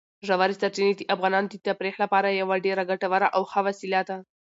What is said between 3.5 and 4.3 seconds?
ښه وسیله ده.